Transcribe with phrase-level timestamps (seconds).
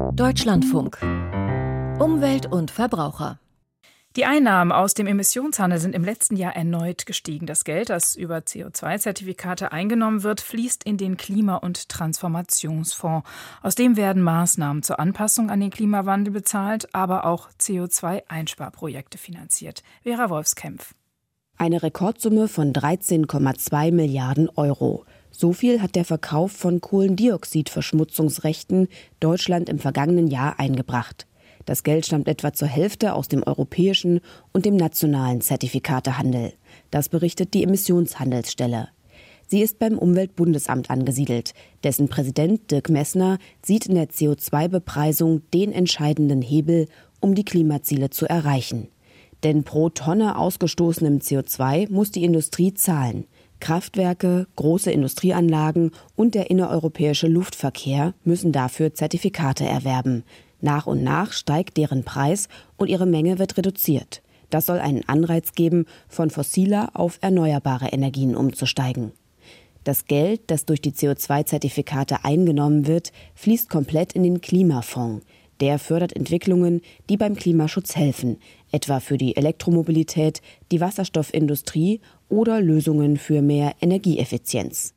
[0.00, 0.98] Deutschlandfunk.
[2.00, 3.38] Umwelt und Verbraucher.
[4.16, 7.46] Die Einnahmen aus dem Emissionshandel sind im letzten Jahr erneut gestiegen.
[7.46, 13.28] Das Geld, das über CO2-Zertifikate eingenommen wird, fließt in den Klima- und Transformationsfonds.
[13.62, 19.82] Aus dem werden Maßnahmen zur Anpassung an den Klimawandel bezahlt, aber auch CO2-Einsparprojekte finanziert.
[20.02, 20.94] Vera Wolfskämpf.
[21.58, 25.04] Eine Rekordsumme von 13,2 Milliarden Euro.
[25.30, 28.88] So viel hat der Verkauf von Kohlendioxidverschmutzungsrechten
[29.20, 31.26] Deutschland im vergangenen Jahr eingebracht.
[31.66, 34.20] Das Geld stammt etwa zur Hälfte aus dem europäischen
[34.52, 36.52] und dem nationalen Zertifikatehandel.
[36.90, 38.88] Das berichtet die Emissionshandelsstelle.
[39.46, 41.54] Sie ist beim Umweltbundesamt angesiedelt.
[41.82, 46.86] Dessen Präsident Dirk Messner sieht in der CO2-Bepreisung den entscheidenden Hebel,
[47.20, 48.88] um die Klimaziele zu erreichen.
[49.42, 53.24] Denn pro Tonne ausgestoßenem CO2 muss die Industrie zahlen.
[53.60, 60.24] Kraftwerke, große Industrieanlagen und der innereuropäische Luftverkehr müssen dafür Zertifikate erwerben.
[60.60, 64.22] Nach und nach steigt deren Preis und ihre Menge wird reduziert.
[64.50, 69.12] Das soll einen Anreiz geben, von fossiler auf erneuerbare Energien umzusteigen.
[69.84, 75.24] Das Geld, das durch die CO2-Zertifikate eingenommen wird, fließt komplett in den Klimafonds.
[75.60, 78.38] Der fördert Entwicklungen, die beim Klimaschutz helfen,
[78.72, 80.40] etwa für die Elektromobilität,
[80.72, 84.94] die Wasserstoffindustrie oder Lösungen für mehr Energieeffizienz.